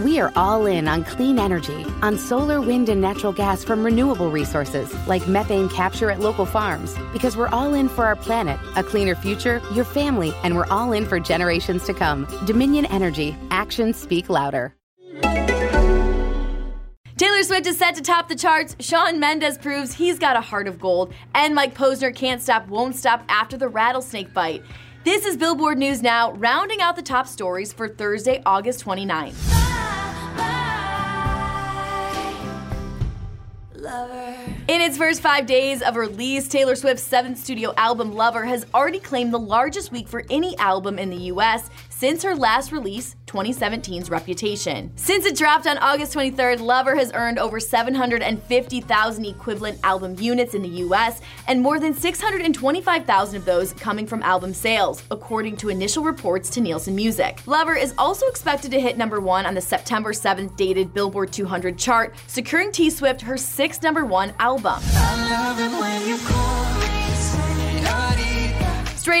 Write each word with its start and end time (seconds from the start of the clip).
We 0.00 0.18
are 0.18 0.32
all 0.34 0.64
in 0.64 0.88
on 0.88 1.04
clean 1.04 1.38
energy, 1.38 1.84
on 2.00 2.16
solar, 2.16 2.62
wind, 2.62 2.88
and 2.88 3.02
natural 3.02 3.34
gas 3.34 3.62
from 3.62 3.84
renewable 3.84 4.30
resources 4.30 4.90
like 5.06 5.28
methane 5.28 5.68
capture 5.68 6.10
at 6.10 6.20
local 6.20 6.46
farms. 6.46 6.96
Because 7.12 7.36
we're 7.36 7.48
all 7.48 7.74
in 7.74 7.86
for 7.86 8.06
our 8.06 8.16
planet, 8.16 8.58
a 8.76 8.82
cleaner 8.82 9.14
future, 9.14 9.60
your 9.74 9.84
family, 9.84 10.32
and 10.42 10.56
we're 10.56 10.64
all 10.68 10.92
in 10.92 11.04
for 11.04 11.20
generations 11.20 11.84
to 11.84 11.92
come. 11.92 12.26
Dominion 12.46 12.86
Energy. 12.86 13.36
Actions 13.50 13.98
speak 13.98 14.30
louder. 14.30 14.74
Taylor 17.18 17.42
Swift 17.42 17.66
is 17.66 17.76
set 17.76 17.94
to 17.96 18.00
top 18.00 18.30
the 18.30 18.34
charts. 18.34 18.76
Shawn 18.80 19.20
Mendes 19.20 19.58
proves 19.58 19.92
he's 19.92 20.18
got 20.18 20.34
a 20.34 20.40
heart 20.40 20.66
of 20.66 20.80
gold. 20.80 21.12
And 21.34 21.54
Mike 21.54 21.74
Posner 21.74 22.14
can't 22.14 22.40
stop, 22.40 22.68
won't 22.68 22.96
stop 22.96 23.22
after 23.28 23.58
the 23.58 23.68
rattlesnake 23.68 24.32
bite. 24.32 24.62
This 25.04 25.26
is 25.26 25.36
Billboard 25.36 25.76
News 25.76 26.00
Now, 26.00 26.32
rounding 26.32 26.80
out 26.80 26.96
the 26.96 27.02
top 27.02 27.26
stories 27.26 27.74
for 27.74 27.86
Thursday, 27.86 28.42
August 28.46 28.82
29th. 28.82 29.89
In 34.70 34.80
its 34.80 34.96
first 34.96 35.20
five 35.20 35.46
days 35.46 35.82
of 35.82 35.96
release, 35.96 36.46
Taylor 36.46 36.76
Swift's 36.76 37.02
seventh 37.02 37.38
studio 37.38 37.74
album, 37.76 38.14
Lover, 38.14 38.44
has 38.44 38.64
already 38.72 39.00
claimed 39.00 39.34
the 39.34 39.38
largest 39.38 39.90
week 39.90 40.06
for 40.06 40.24
any 40.30 40.56
album 40.58 40.96
in 40.96 41.10
the 41.10 41.24
US 41.32 41.68
since 41.88 42.22
her 42.22 42.36
last 42.36 42.70
release, 42.70 43.16
2017's 43.30 44.10
Reputation. 44.10 44.90
Since 44.96 45.24
it 45.24 45.36
dropped 45.36 45.66
on 45.66 45.78
August 45.78 46.14
23rd, 46.14 46.60
Lover 46.60 46.96
has 46.96 47.12
earned 47.14 47.38
over 47.38 47.60
750,000 47.60 49.24
equivalent 49.24 49.78
album 49.84 50.16
units 50.18 50.54
in 50.54 50.62
the 50.62 50.68
US, 50.84 51.20
and 51.46 51.62
more 51.62 51.78
than 51.78 51.94
625,000 51.94 53.36
of 53.36 53.44
those 53.44 53.72
coming 53.74 54.06
from 54.06 54.22
album 54.22 54.52
sales, 54.52 55.02
according 55.10 55.56
to 55.58 55.68
initial 55.68 56.02
reports 56.02 56.50
to 56.50 56.60
Nielsen 56.60 56.94
Music. 56.94 57.40
Lover 57.46 57.76
is 57.76 57.94
also 57.96 58.26
expected 58.26 58.70
to 58.72 58.80
hit 58.80 58.98
number 58.98 59.20
one 59.20 59.46
on 59.46 59.54
the 59.54 59.60
September 59.60 60.12
7th 60.12 60.56
dated 60.56 60.92
Billboard 60.92 61.32
200 61.32 61.78
chart, 61.78 62.14
securing 62.26 62.72
T 62.72 62.90
Swift 62.90 63.20
her 63.22 63.36
sixth 63.36 63.82
number 63.82 64.04
one 64.04 64.32
album. 64.38 64.80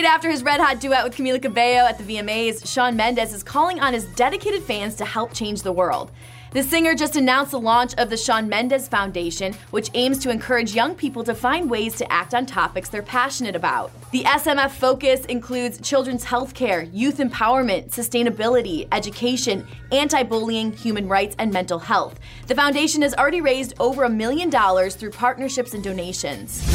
Straight 0.00 0.12
after 0.14 0.30
his 0.30 0.42
red 0.42 0.60
hot 0.60 0.80
duet 0.80 1.04
with 1.04 1.14
Camila 1.14 1.42
Cabello 1.42 1.86
at 1.86 1.98
the 1.98 2.04
VMAs, 2.04 2.66
Shawn 2.66 2.96
Mendes 2.96 3.34
is 3.34 3.42
calling 3.42 3.80
on 3.80 3.92
his 3.92 4.06
dedicated 4.06 4.62
fans 4.62 4.94
to 4.94 5.04
help 5.04 5.34
change 5.34 5.60
the 5.60 5.72
world. 5.72 6.10
The 6.52 6.62
singer 6.62 6.94
just 6.94 7.16
announced 7.16 7.50
the 7.50 7.60
launch 7.60 7.92
of 7.96 8.08
the 8.08 8.16
Shawn 8.16 8.48
Mendes 8.48 8.88
Foundation, 8.88 9.52
which 9.72 9.90
aims 9.92 10.18
to 10.20 10.30
encourage 10.30 10.74
young 10.74 10.94
people 10.94 11.22
to 11.24 11.34
find 11.34 11.68
ways 11.68 11.96
to 11.96 12.10
act 12.10 12.34
on 12.34 12.46
topics 12.46 12.88
they're 12.88 13.02
passionate 13.02 13.54
about. 13.54 13.92
The 14.10 14.24
SMF 14.24 14.70
focus 14.70 15.26
includes 15.26 15.78
children's 15.86 16.24
health 16.24 16.54
care, 16.54 16.82
youth 16.82 17.18
empowerment, 17.18 17.90
sustainability, 17.90 18.88
education, 18.92 19.66
anti 19.92 20.22
bullying, 20.22 20.72
human 20.72 21.08
rights, 21.08 21.36
and 21.38 21.52
mental 21.52 21.78
health. 21.78 22.18
The 22.46 22.54
foundation 22.54 23.02
has 23.02 23.12
already 23.14 23.42
raised 23.42 23.74
over 23.78 24.04
a 24.04 24.10
million 24.10 24.48
dollars 24.48 24.96
through 24.96 25.10
partnerships 25.10 25.74
and 25.74 25.84
donations. 25.84 26.66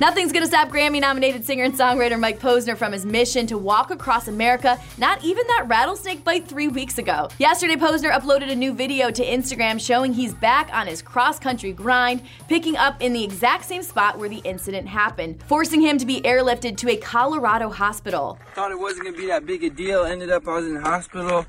Nothing's 0.00 0.32
gonna 0.32 0.46
stop 0.46 0.70
Grammy 0.70 0.98
nominated 0.98 1.44
singer 1.44 1.64
and 1.64 1.74
songwriter 1.74 2.18
Mike 2.18 2.40
Posner 2.40 2.74
from 2.74 2.92
his 2.92 3.04
mission 3.04 3.46
to 3.48 3.58
walk 3.58 3.90
across 3.90 4.28
America, 4.28 4.80
not 4.96 5.22
even 5.22 5.46
that 5.48 5.66
rattlesnake 5.68 6.24
bite 6.24 6.48
three 6.48 6.68
weeks 6.68 6.96
ago. 6.96 7.28
Yesterday, 7.38 7.74
Posner 7.76 8.10
uploaded 8.12 8.50
a 8.50 8.54
new 8.54 8.72
video 8.72 9.10
to 9.10 9.22
Instagram 9.22 9.78
showing 9.78 10.14
he's 10.14 10.32
back 10.32 10.70
on 10.72 10.86
his 10.86 11.02
cross 11.02 11.38
country 11.38 11.74
grind, 11.74 12.22
picking 12.48 12.78
up 12.78 13.02
in 13.02 13.12
the 13.12 13.22
exact 13.22 13.66
same 13.66 13.82
spot 13.82 14.18
where 14.18 14.30
the 14.30 14.38
incident 14.38 14.88
happened, 14.88 15.42
forcing 15.42 15.82
him 15.82 15.98
to 15.98 16.06
be 16.06 16.22
airlifted 16.22 16.78
to 16.78 16.88
a 16.88 16.96
Colorado 16.96 17.68
hospital. 17.68 18.38
Thought 18.54 18.70
it 18.70 18.78
wasn't 18.78 19.04
gonna 19.04 19.18
be 19.18 19.26
that 19.26 19.44
big 19.44 19.62
a 19.64 19.68
deal. 19.68 20.04
Ended 20.04 20.30
up, 20.30 20.48
I 20.48 20.54
was 20.54 20.66
in 20.66 20.74
the 20.74 20.80
hospital 20.80 21.44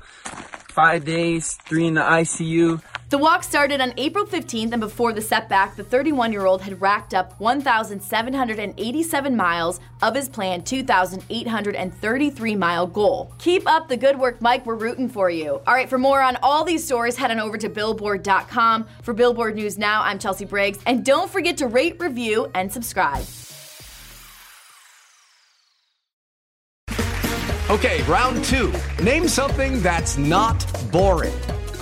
five 0.68 1.06
days, 1.06 1.58
three 1.64 1.86
in 1.86 1.94
the 1.94 2.02
ICU. 2.02 2.82
The 3.10 3.16
walk 3.16 3.42
started 3.42 3.80
on 3.80 3.94
April 3.96 4.26
15th, 4.26 4.72
and 4.72 4.80
before 4.80 5.14
the 5.14 5.22
setback, 5.22 5.76
the 5.76 5.82
31 5.82 6.30
year 6.30 6.44
old 6.44 6.60
had 6.60 6.78
racked 6.78 7.14
up 7.14 7.40
1,787 7.40 9.34
miles 9.34 9.80
of 10.02 10.14
his 10.14 10.28
planned 10.28 10.66
2,833 10.66 12.54
mile 12.54 12.86
goal. 12.86 13.32
Keep 13.38 13.66
up 13.66 13.88
the 13.88 13.96
good 13.96 14.18
work, 14.18 14.42
Mike. 14.42 14.66
We're 14.66 14.74
rooting 14.74 15.08
for 15.08 15.30
you. 15.30 15.62
All 15.66 15.72
right, 15.72 15.88
for 15.88 15.96
more 15.96 16.20
on 16.20 16.36
all 16.42 16.64
these 16.64 16.84
stories, 16.84 17.16
head 17.16 17.30
on 17.30 17.40
over 17.40 17.56
to 17.56 17.70
Billboard.com. 17.70 18.86
For 19.02 19.14
Billboard 19.14 19.54
News 19.54 19.78
Now, 19.78 20.02
I'm 20.02 20.18
Chelsea 20.18 20.44
Briggs, 20.44 20.78
and 20.84 21.02
don't 21.02 21.30
forget 21.30 21.56
to 21.58 21.66
rate, 21.66 21.98
review, 21.98 22.50
and 22.54 22.70
subscribe. 22.70 23.24
Okay, 27.70 28.02
round 28.02 28.44
two. 28.44 28.70
Name 29.02 29.28
something 29.28 29.80
that's 29.80 30.18
not 30.18 30.66
boring. 30.92 31.32